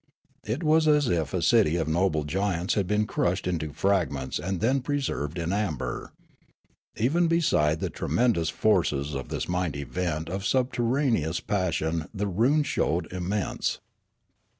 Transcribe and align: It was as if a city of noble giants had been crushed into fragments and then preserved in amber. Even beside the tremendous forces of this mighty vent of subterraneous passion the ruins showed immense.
It 0.43 0.63
was 0.63 0.87
as 0.87 1.09
if 1.09 1.31
a 1.31 1.43
city 1.43 1.75
of 1.75 1.87
noble 1.87 2.23
giants 2.23 2.73
had 2.73 2.87
been 2.87 3.05
crushed 3.05 3.45
into 3.45 3.71
fragments 3.71 4.39
and 4.39 4.59
then 4.59 4.81
preserved 4.81 5.37
in 5.37 5.53
amber. 5.53 6.11
Even 6.97 7.27
beside 7.27 7.79
the 7.81 7.91
tremendous 7.91 8.49
forces 8.49 9.13
of 9.13 9.29
this 9.29 9.47
mighty 9.47 9.83
vent 9.83 10.27
of 10.27 10.43
subterraneous 10.43 11.39
passion 11.39 12.07
the 12.15 12.25
ruins 12.25 12.65
showed 12.65 13.13
immense. 13.13 13.79